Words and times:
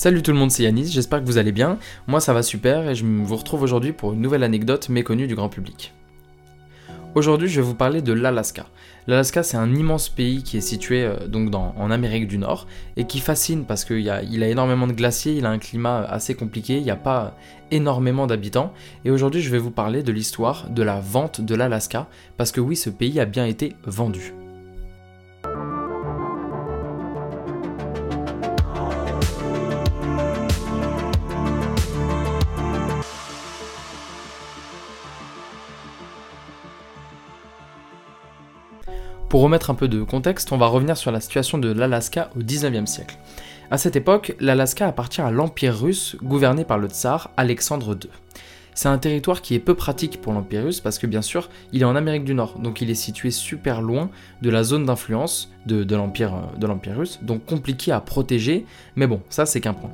Salut 0.00 0.22
tout 0.22 0.32
le 0.32 0.38
monde, 0.38 0.50
c'est 0.50 0.62
Yanis, 0.62 0.86
j'espère 0.86 1.20
que 1.20 1.26
vous 1.26 1.36
allez 1.36 1.52
bien. 1.52 1.76
Moi 2.06 2.20
ça 2.20 2.32
va 2.32 2.42
super 2.42 2.88
et 2.88 2.94
je 2.94 3.04
vous 3.04 3.36
retrouve 3.36 3.60
aujourd'hui 3.60 3.92
pour 3.92 4.14
une 4.14 4.22
nouvelle 4.22 4.44
anecdote 4.44 4.88
méconnue 4.88 5.26
du 5.26 5.34
grand 5.34 5.50
public. 5.50 5.92
Aujourd'hui, 7.14 7.50
je 7.50 7.60
vais 7.60 7.66
vous 7.66 7.74
parler 7.74 8.00
de 8.00 8.14
l'Alaska. 8.14 8.64
L'Alaska, 9.08 9.42
c'est 9.42 9.58
un 9.58 9.74
immense 9.74 10.08
pays 10.08 10.42
qui 10.42 10.56
est 10.56 10.62
situé 10.62 11.04
euh, 11.04 11.26
donc 11.26 11.54
en 11.54 11.90
Amérique 11.90 12.28
du 12.28 12.38
Nord 12.38 12.66
et 12.96 13.04
qui 13.04 13.20
fascine 13.20 13.66
parce 13.66 13.84
qu'il 13.84 14.08
a, 14.08 14.22
a 14.22 14.48
énormément 14.48 14.86
de 14.86 14.94
glaciers, 14.94 15.34
il 15.34 15.44
a 15.44 15.50
un 15.50 15.58
climat 15.58 15.98
assez 16.04 16.34
compliqué, 16.34 16.78
il 16.78 16.82
n'y 16.82 16.90
a 16.90 16.96
pas 16.96 17.36
énormément 17.70 18.26
d'habitants. 18.26 18.72
Et 19.04 19.10
aujourd'hui, 19.10 19.42
je 19.42 19.50
vais 19.50 19.58
vous 19.58 19.70
parler 19.70 20.02
de 20.02 20.12
l'histoire 20.12 20.70
de 20.70 20.82
la 20.82 20.98
vente 20.98 21.42
de 21.42 21.54
l'Alaska 21.54 22.08
parce 22.38 22.52
que 22.52 22.62
oui, 22.62 22.74
ce 22.74 22.88
pays 22.88 23.20
a 23.20 23.26
bien 23.26 23.44
été 23.44 23.74
vendu. 23.84 24.32
Pour 39.30 39.42
remettre 39.42 39.70
un 39.70 39.76
peu 39.76 39.86
de 39.86 40.02
contexte, 40.02 40.50
on 40.50 40.56
va 40.56 40.66
revenir 40.66 40.96
sur 40.96 41.12
la 41.12 41.20
situation 41.20 41.56
de 41.56 41.70
l'Alaska 41.70 42.30
au 42.36 42.40
19e 42.40 42.86
siècle. 42.86 43.16
À 43.70 43.78
cette 43.78 43.94
époque, 43.94 44.34
l'Alaska 44.40 44.88
appartient 44.88 45.20
à 45.20 45.30
l'Empire 45.30 45.78
russe 45.78 46.16
gouverné 46.20 46.64
par 46.64 46.78
le 46.78 46.88
tsar 46.88 47.30
Alexandre 47.36 47.92
II. 47.92 48.10
C'est 48.74 48.88
un 48.88 48.98
territoire 48.98 49.40
qui 49.40 49.54
est 49.54 49.60
peu 49.60 49.76
pratique 49.76 50.20
pour 50.20 50.32
l'Empire 50.32 50.64
russe 50.64 50.80
parce 50.80 50.98
que 50.98 51.06
bien 51.06 51.22
sûr, 51.22 51.48
il 51.72 51.82
est 51.82 51.84
en 51.84 51.94
Amérique 51.94 52.24
du 52.24 52.34
Nord, 52.34 52.58
donc 52.58 52.80
il 52.80 52.90
est 52.90 52.96
situé 52.96 53.30
super 53.30 53.82
loin 53.82 54.10
de 54.42 54.50
la 54.50 54.64
zone 54.64 54.84
d'influence 54.84 55.52
de, 55.64 55.84
de 55.84 55.94
l'Empire 55.94 56.96
russe, 56.96 57.20
donc 57.22 57.46
compliqué 57.46 57.92
à 57.92 58.00
protéger, 58.00 58.66
mais 58.96 59.06
bon, 59.06 59.22
ça 59.30 59.46
c'est 59.46 59.60
qu'un 59.60 59.74
point. 59.74 59.92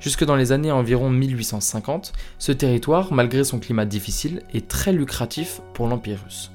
Jusque 0.00 0.24
dans 0.24 0.36
les 0.36 0.52
années 0.52 0.72
environ 0.72 1.10
1850, 1.10 2.14
ce 2.38 2.52
territoire, 2.52 3.12
malgré 3.12 3.44
son 3.44 3.58
climat 3.58 3.84
difficile, 3.84 4.40
est 4.54 4.68
très 4.68 4.94
lucratif 4.94 5.60
pour 5.74 5.86
l'Empire 5.86 6.20
russe. 6.24 6.50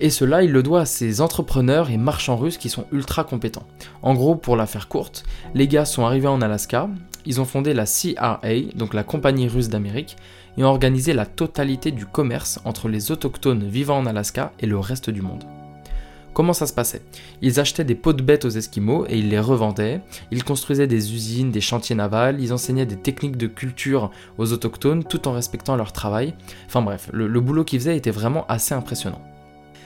Et 0.00 0.10
cela, 0.10 0.42
il 0.42 0.52
le 0.52 0.62
doit 0.62 0.82
à 0.82 0.86
ces 0.86 1.20
entrepreneurs 1.20 1.90
et 1.90 1.96
marchands 1.96 2.36
russes 2.36 2.58
qui 2.58 2.68
sont 2.68 2.86
ultra 2.92 3.24
compétents. 3.24 3.66
En 4.02 4.14
gros, 4.14 4.36
pour 4.36 4.56
la 4.56 4.66
faire 4.66 4.88
courte, 4.88 5.24
les 5.54 5.66
gars 5.66 5.84
sont 5.84 6.04
arrivés 6.04 6.28
en 6.28 6.40
Alaska, 6.40 6.88
ils 7.26 7.40
ont 7.40 7.44
fondé 7.44 7.74
la 7.74 7.84
CRA, 7.84 8.40
donc 8.74 8.94
la 8.94 9.02
Compagnie 9.02 9.48
russe 9.48 9.68
d'Amérique, 9.68 10.16
et 10.56 10.64
ont 10.64 10.68
organisé 10.68 11.12
la 11.12 11.26
totalité 11.26 11.90
du 11.90 12.06
commerce 12.06 12.60
entre 12.64 12.88
les 12.88 13.10
autochtones 13.10 13.64
vivant 13.64 13.98
en 13.98 14.06
Alaska 14.06 14.52
et 14.60 14.66
le 14.66 14.78
reste 14.78 15.10
du 15.10 15.22
monde. 15.22 15.44
Comment 16.32 16.52
ça 16.52 16.68
se 16.68 16.72
passait? 16.72 17.02
Ils 17.42 17.58
achetaient 17.58 17.82
des 17.82 17.96
pots 17.96 18.12
de 18.12 18.22
bêtes 18.22 18.44
aux 18.44 18.50
Esquimaux 18.50 19.04
et 19.08 19.18
ils 19.18 19.28
les 19.28 19.40
revendaient, 19.40 20.00
ils 20.30 20.44
construisaient 20.44 20.86
des 20.86 21.12
usines, 21.12 21.50
des 21.50 21.60
chantiers 21.60 21.96
navals, 21.96 22.40
ils 22.40 22.52
enseignaient 22.52 22.86
des 22.86 22.96
techniques 22.96 23.36
de 23.36 23.48
culture 23.48 24.12
aux 24.36 24.52
autochtones 24.52 25.02
tout 25.02 25.26
en 25.26 25.32
respectant 25.32 25.74
leur 25.74 25.92
travail. 25.92 26.34
Enfin 26.66 26.82
bref, 26.82 27.10
le, 27.12 27.26
le 27.26 27.40
boulot 27.40 27.64
qu'ils 27.64 27.80
faisaient 27.80 27.96
était 27.96 28.12
vraiment 28.12 28.46
assez 28.46 28.72
impressionnant. 28.72 29.20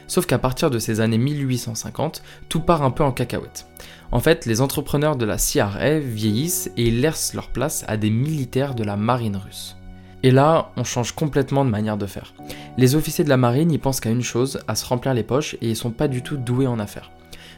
Sauf 0.07 0.27
qu'à 0.27 0.39
partir 0.39 0.71
de 0.71 0.79
ces 0.79 1.01
années 1.01 1.19
1850, 1.19 2.23
tout 2.49 2.61
part 2.61 2.83
un 2.83 2.91
peu 2.91 3.05
en 3.05 3.13
cacahuète. 3.13 3.67
En 4.11 4.21
fait, 4.21 4.45
les 4.45 4.61
entrepreneurs 4.61 5.17
de 5.17 5.25
la 5.25 5.37
CRA 5.37 5.99
vieillissent 5.99 6.71
et 6.77 6.89
ils 6.89 7.01
laissent 7.01 7.35
leur 7.35 7.49
place 7.49 7.85
à 7.89 7.97
des 7.97 8.11
militaires 8.11 8.75
de 8.75 8.85
la 8.85 8.97
marine 8.97 9.37
russe. 9.37 9.77
Et 10.23 10.31
là, 10.31 10.71
on 10.77 10.85
change 10.85 11.13
complètement 11.13 11.65
de 11.65 11.71
manière 11.71 11.97
de 11.97 12.07
faire. 12.07 12.35
Les 12.79 12.95
officiers 12.95 13.25
de 13.25 13.29
la 13.29 13.37
marine, 13.37 13.73
ils 13.73 13.81
pensent 13.81 14.01
qu'à 14.01 14.11
une 14.11 14.23
chose, 14.23 14.61
à 14.69 14.75
se 14.75 14.85
remplir 14.85 15.15
les 15.15 15.25
poches, 15.25 15.55
et 15.55 15.71
ils 15.71 15.77
sont 15.77 15.91
pas 15.91 16.09
du 16.09 16.23
tout 16.23 16.37
doués 16.37 16.67
en 16.67 16.79
affaires. 16.79 17.11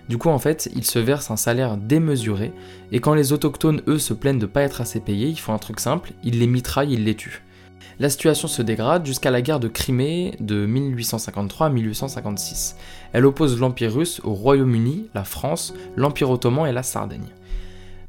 Du 0.08 0.18
coup, 0.18 0.28
en 0.28 0.38
fait, 0.38 0.70
ils 0.74 0.84
se 0.84 0.98
versent 0.98 1.30
un 1.30 1.36
salaire 1.36 1.76
démesuré, 1.76 2.52
et 2.92 3.00
quand 3.00 3.14
les 3.14 3.32
autochtones, 3.32 3.82
eux, 3.86 3.98
se 3.98 4.14
plaignent 4.14 4.38
de 4.38 4.46
pas 4.46 4.62
être 4.62 4.80
assez 4.80 5.00
payés, 5.00 5.28
ils 5.28 5.40
font 5.40 5.54
un 5.54 5.58
truc 5.58 5.80
simple, 5.80 6.12
ils 6.22 6.38
les 6.38 6.46
mitraillent, 6.46 6.94
ils 6.94 7.04
les 7.04 7.14
tuent. 7.14 7.42
La 8.00 8.10
situation 8.10 8.48
se 8.48 8.60
dégrade 8.60 9.06
jusqu'à 9.06 9.30
la 9.30 9.40
guerre 9.40 9.60
de 9.60 9.68
Crimée 9.68 10.36
de 10.40 10.66
1853 10.66 11.68
à 11.68 11.70
1856. 11.70 12.76
Elle 13.12 13.24
oppose 13.24 13.58
l'Empire 13.60 13.94
russe 13.94 14.20
au 14.24 14.32
Royaume-Uni, 14.32 15.08
la 15.14 15.22
France, 15.22 15.74
l'Empire 15.96 16.30
ottoman 16.30 16.66
et 16.66 16.72
la 16.72 16.82
Sardaigne. 16.82 17.30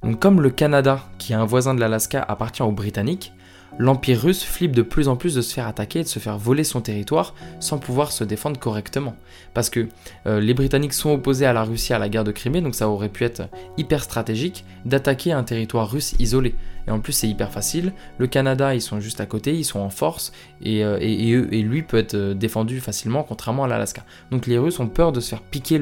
Donc 0.02 0.20
comme 0.20 0.42
le 0.42 0.50
Canada, 0.50 1.02
qui 1.20 1.34
est 1.34 1.36
un 1.36 1.46
voisin 1.46 1.76
de 1.76 1.80
l'Alaska, 1.80 2.22
appartient 2.22 2.64
aux 2.64 2.72
Britanniques, 2.72 3.32
l'Empire 3.78 4.22
russe 4.22 4.44
flippe 4.44 4.74
de 4.74 4.82
plus 4.82 5.08
en 5.08 5.16
plus 5.16 5.36
de 5.36 5.42
se 5.42 5.54
faire 5.54 5.68
attaquer 5.68 6.00
et 6.00 6.04
de 6.04 6.08
se 6.08 6.20
faire 6.20 6.38
voler 6.38 6.64
son 6.64 6.82
territoire 6.82 7.34
sans 7.60 7.78
pouvoir 7.78 8.12
se 8.12 8.24
défendre 8.24 8.60
correctement. 8.60 9.16
Parce 9.54 9.70
que 9.70 9.88
euh, 10.28 10.40
les 10.40 10.54
Britanniques 10.54 10.94
sont 10.94 11.12
opposés 11.12 11.46
à 11.46 11.54
la 11.54 11.64
Russie 11.64 11.94
à 11.94 12.00
la 12.00 12.10
guerre 12.10 12.24
de 12.24 12.32
Crimée, 12.32 12.62
donc 12.62 12.76
ça 12.76 12.90
aurait 12.90 13.10
pu 13.10 13.24
être 13.24 13.44
hyper 13.78 14.04
stratégique 14.04 14.66
d'attaquer 14.86 15.32
un 15.32 15.44
territoire 15.44 15.90
russe 15.90 16.16
isolé. 16.20 16.56
Et 16.88 16.92
en 16.92 17.00
plus 17.00 17.14
c'est 17.14 17.28
hyper 17.28 17.52
facile, 17.52 17.94
le 18.18 18.28
Canada 18.28 18.76
ils 18.76 18.82
sont 18.82 19.00
juste 19.00 19.20
à 19.20 19.26
côté, 19.26 19.56
ils 19.56 19.66
sont 19.66 19.80
en 19.80 19.90
force, 19.90 20.32
et, 20.62 20.84
euh, 20.84 20.98
et, 21.02 21.62
lui 21.62 21.82
peut 21.82 21.98
être 21.98 22.14
euh, 22.14 22.34
défendu 22.34 22.80
facilement 22.80 23.24
contrairement 23.24 23.64
à 23.64 23.68
l'Alaska. 23.68 24.06
Donc 24.32 24.46
les 24.48 24.58
Russes 24.58 24.80
ont 24.80 24.88
peur 24.88 25.12
de 25.12 25.20
se 25.20 25.30
faire 25.30 25.42
piquer 25.42 25.82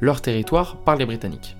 leur 0.00 0.20
territoire 0.20 0.78
par 0.78 0.96
les 0.96 1.06
Britanniques. 1.06 1.56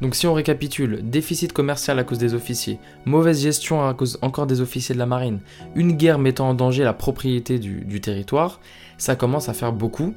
Donc 0.00 0.14
si 0.14 0.26
on 0.26 0.34
récapitule, 0.34 1.00
déficit 1.02 1.52
commercial 1.52 1.98
à 1.98 2.04
cause 2.04 2.18
des 2.18 2.34
officiers, 2.34 2.78
mauvaise 3.04 3.42
gestion 3.42 3.86
à 3.86 3.94
cause 3.94 4.18
encore 4.22 4.46
des 4.46 4.60
officiers 4.60 4.94
de 4.94 4.98
la 4.98 5.06
marine, 5.06 5.40
une 5.74 5.92
guerre 5.92 6.18
mettant 6.18 6.48
en 6.48 6.54
danger 6.54 6.84
la 6.84 6.92
propriété 6.92 7.58
du, 7.58 8.00
territoire, 8.00 8.60
ça 8.98 9.16
commence 9.16 9.48
à 9.48 9.54
faire 9.54 9.72
beaucoup. 9.72 10.14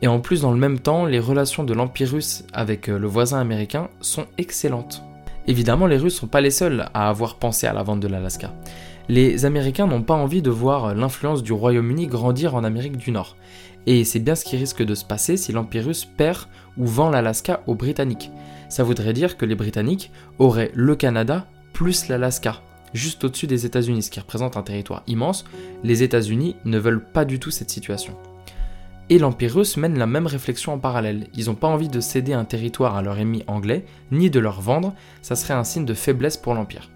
Et 0.00 0.06
en 0.06 0.20
plus, 0.20 0.42
dans 0.42 0.52
le 0.52 0.58
même 0.58 0.78
temps, 0.78 1.06
les 1.06 1.18
relations 1.18 1.64
de 1.64 1.74
l'Empire 1.74 2.12
russe 2.12 2.44
avec 2.52 2.88
euh, 2.88 2.98
le 2.98 3.08
voisin 3.08 3.40
américain 3.40 3.88
sont 4.00 4.26
excellentes. 4.38 5.02
Évidemment, 5.48 5.86
les 5.86 5.96
Russes 5.96 6.14
ne 6.14 6.20
sont 6.20 6.26
pas 6.28 6.42
les 6.42 6.50
seuls 6.50 6.88
à 6.94 7.08
avoir 7.08 7.36
pensé 7.36 7.66
à 7.66 7.72
la 7.72 7.82
vente 7.82 8.00
de 8.00 8.06
l'Alaska. 8.06 8.52
Les 9.08 9.46
Américains 9.46 9.86
n'ont 9.86 10.02
pas 10.02 10.14
envie 10.14 10.42
de 10.42 10.50
voir 10.50 10.94
l'influence 10.94 11.42
du 11.42 11.54
Royaume-Uni 11.54 12.06
grandir 12.06 12.54
en 12.54 12.64
Amérique 12.64 12.98
du 12.98 13.10
Nord. 13.10 13.36
Et 13.88 14.04
c'est 14.04 14.20
bien 14.20 14.36
ce 14.36 14.44
qui 14.44 14.56
risque 14.56 14.84
de 14.84 14.94
se 14.94 15.04
passer 15.04 15.36
si 15.36 15.50
l'Empire 15.50 15.86
russe 15.86 16.04
perd 16.04 16.46
ou 16.76 16.86
vend 16.86 17.10
l'Alaska 17.10 17.62
aux 17.66 17.74
Britanniques 17.74 18.30
ça 18.68 18.84
voudrait 18.84 19.12
dire 19.12 19.36
que 19.36 19.46
les 19.46 19.54
Britanniques 19.54 20.12
auraient 20.38 20.70
le 20.74 20.94
Canada 20.94 21.46
plus 21.72 22.08
l'Alaska, 22.08 22.60
juste 22.92 23.24
au-dessus 23.24 23.46
des 23.46 23.66
États-Unis, 23.66 24.02
ce 24.02 24.10
qui 24.10 24.20
représente 24.20 24.56
un 24.56 24.62
territoire 24.62 25.02
immense. 25.06 25.44
Les 25.84 26.02
États-Unis 26.02 26.56
ne 26.64 26.78
veulent 26.78 27.04
pas 27.04 27.24
du 27.24 27.38
tout 27.38 27.50
cette 27.50 27.70
situation. 27.70 28.14
Et 29.10 29.18
l'Empire 29.18 29.54
russe 29.54 29.78
mène 29.78 29.98
la 29.98 30.06
même 30.06 30.26
réflexion 30.26 30.74
en 30.74 30.78
parallèle. 30.78 31.28
Ils 31.34 31.46
n'ont 31.46 31.54
pas 31.54 31.68
envie 31.68 31.88
de 31.88 32.00
céder 32.00 32.34
un 32.34 32.44
territoire 32.44 32.94
à 32.94 33.02
leur 33.02 33.18
ennemi 33.18 33.42
anglais, 33.46 33.86
ni 34.10 34.28
de 34.28 34.40
leur 34.40 34.60
vendre, 34.60 34.94
ça 35.22 35.34
serait 35.34 35.54
un 35.54 35.64
signe 35.64 35.86
de 35.86 35.94
faiblesse 35.94 36.36
pour 36.36 36.52
l'Empire. 36.52 36.90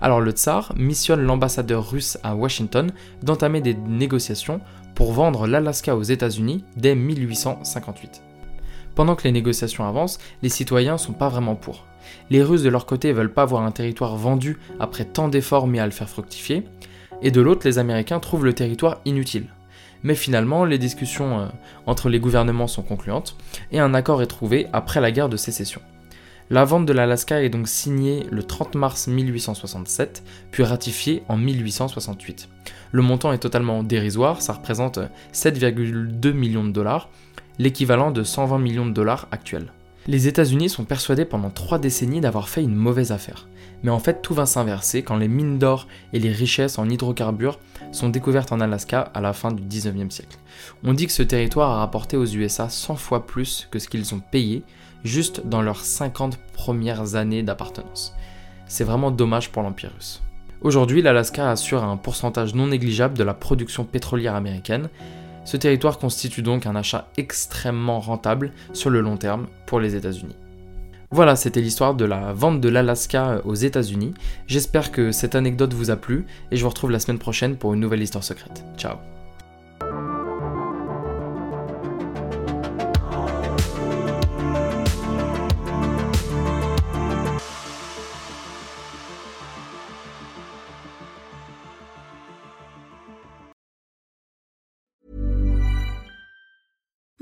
Alors 0.00 0.20
le 0.20 0.32
tsar 0.32 0.72
missionne 0.76 1.22
l'ambassadeur 1.22 1.90
russe 1.90 2.18
à 2.22 2.34
Washington 2.34 2.90
d'entamer 3.22 3.60
des 3.60 3.74
négociations 3.74 4.60
pour 4.94 5.12
vendre 5.12 5.46
l'Alaska 5.46 5.96
aux 5.96 6.02
États-Unis 6.02 6.64
dès 6.76 6.94
1858. 6.94 8.22
Pendant 8.94 9.16
que 9.16 9.24
les 9.24 9.32
négociations 9.32 9.86
avancent, 9.86 10.18
les 10.42 10.48
citoyens 10.48 10.98
sont 10.98 11.12
pas 11.12 11.28
vraiment 11.28 11.56
pour. 11.56 11.84
Les 12.30 12.42
Russes 12.42 12.62
de 12.62 12.68
leur 12.68 12.86
côté 12.86 13.12
veulent 13.12 13.32
pas 13.32 13.44
voir 13.44 13.62
un 13.62 13.72
territoire 13.72 14.16
vendu 14.16 14.58
après 14.78 15.04
tant 15.04 15.28
d'efforts 15.28 15.66
mis 15.66 15.80
à 15.80 15.86
le 15.86 15.92
faire 15.92 16.08
fructifier, 16.08 16.64
et 17.22 17.30
de 17.30 17.40
l'autre, 17.40 17.66
les 17.66 17.78
Américains 17.78 18.20
trouvent 18.20 18.44
le 18.44 18.52
territoire 18.52 19.00
inutile. 19.04 19.46
Mais 20.02 20.14
finalement, 20.14 20.64
les 20.64 20.78
discussions 20.78 21.40
euh, 21.40 21.46
entre 21.86 22.08
les 22.08 22.20
gouvernements 22.20 22.66
sont 22.66 22.82
concluantes, 22.82 23.36
et 23.72 23.80
un 23.80 23.94
accord 23.94 24.22
est 24.22 24.26
trouvé 24.26 24.68
après 24.72 25.00
la 25.00 25.10
guerre 25.10 25.30
de 25.30 25.38
sécession. 25.38 25.80
La 26.50 26.66
vente 26.66 26.84
de 26.84 26.92
l'Alaska 26.92 27.42
est 27.42 27.48
donc 27.48 27.68
signée 27.68 28.26
le 28.30 28.42
30 28.42 28.74
mars 28.74 29.06
1867, 29.06 30.22
puis 30.50 30.62
ratifiée 30.62 31.22
en 31.28 31.38
1868. 31.38 32.50
Le 32.92 33.02
montant 33.02 33.32
est 33.32 33.38
totalement 33.38 33.82
dérisoire, 33.82 34.42
ça 34.42 34.52
représente 34.52 34.98
7,2 35.32 36.32
millions 36.32 36.64
de 36.64 36.70
dollars, 36.70 37.08
l'équivalent 37.58 38.10
de 38.10 38.22
120 38.22 38.58
millions 38.58 38.84
de 38.84 38.92
dollars 38.92 39.26
actuels. 39.30 39.72
Les 40.06 40.28
États-Unis 40.28 40.68
sont 40.68 40.84
persuadés 40.84 41.24
pendant 41.24 41.48
trois 41.48 41.78
décennies 41.78 42.20
d'avoir 42.20 42.50
fait 42.50 42.62
une 42.62 42.74
mauvaise 42.74 43.10
affaire. 43.10 43.48
Mais 43.82 43.90
en 43.90 43.98
fait, 43.98 44.20
tout 44.20 44.34
va 44.34 44.44
s'inverser 44.44 45.02
quand 45.02 45.16
les 45.16 45.28
mines 45.28 45.58
d'or 45.58 45.88
et 46.12 46.18
les 46.18 46.30
richesses 46.30 46.78
en 46.78 46.90
hydrocarbures 46.90 47.58
sont 47.90 48.10
découvertes 48.10 48.52
en 48.52 48.60
Alaska 48.60 49.10
à 49.14 49.22
la 49.22 49.32
fin 49.32 49.50
du 49.50 49.62
19e 49.62 50.10
siècle. 50.10 50.36
On 50.82 50.92
dit 50.92 51.06
que 51.06 51.12
ce 51.12 51.22
territoire 51.22 51.70
a 51.70 51.78
rapporté 51.78 52.18
aux 52.18 52.26
USA 52.26 52.68
100 52.68 52.96
fois 52.96 53.26
plus 53.26 53.66
que 53.70 53.78
ce 53.78 53.88
qu'ils 53.88 54.14
ont 54.14 54.20
payé 54.20 54.62
juste 55.04 55.46
dans 55.46 55.62
leurs 55.62 55.84
50 55.84 56.38
premières 56.54 57.14
années 57.14 57.42
d'appartenance. 57.42 58.14
C'est 58.66 58.84
vraiment 58.84 59.10
dommage 59.10 59.50
pour 59.50 59.62
l'Empire 59.62 59.92
russe. 59.94 60.22
Aujourd'hui, 60.62 61.02
l'Alaska 61.02 61.50
assure 61.50 61.84
un 61.84 61.96
pourcentage 61.96 62.54
non 62.54 62.68
négligeable 62.68 63.18
de 63.18 63.24
la 63.24 63.34
production 63.34 63.84
pétrolière 63.84 64.34
américaine, 64.34 64.88
ce 65.44 65.58
territoire 65.58 65.98
constitue 65.98 66.42
donc 66.42 66.66
un 66.66 66.74
achat 66.74 67.08
extrêmement 67.16 68.00
rentable 68.00 68.52
sur 68.72 68.90
le 68.90 69.00
long 69.00 69.16
terme 69.16 69.46
pour 69.66 69.78
les 69.78 69.94
États-Unis. 69.94 70.36
Voilà, 71.10 71.36
c'était 71.36 71.60
l'histoire 71.60 71.94
de 71.94 72.04
la 72.04 72.32
vente 72.32 72.60
de 72.60 72.68
l'Alaska 72.68 73.40
aux 73.44 73.54
États-Unis. 73.54 74.14
J'espère 74.46 74.90
que 74.90 75.12
cette 75.12 75.34
anecdote 75.34 75.74
vous 75.74 75.90
a 75.90 75.96
plu 75.96 76.26
et 76.50 76.56
je 76.56 76.62
vous 76.62 76.70
retrouve 76.70 76.90
la 76.90 76.98
semaine 76.98 77.20
prochaine 77.20 77.56
pour 77.56 77.74
une 77.74 77.80
nouvelle 77.80 78.02
histoire 78.02 78.24
secrète. 78.24 78.64
Ciao 78.76 78.96